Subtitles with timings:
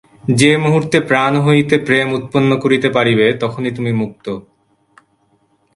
[0.35, 4.25] যে মুহূর্তে প্রাণ হইতে প্রেম উৎপন্ন করিতে পারিবে, তখনই তুমি মুক্ত।